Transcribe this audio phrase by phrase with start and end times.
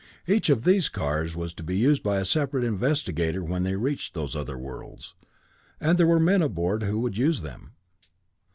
[0.25, 4.15] Each of these cars was to be used by a separate investigator when they reached
[4.15, 5.13] those other worlds,
[5.79, 7.73] and there were men aboard who would use them.